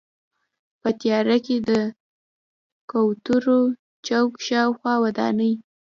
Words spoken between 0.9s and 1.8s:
تیاره کې د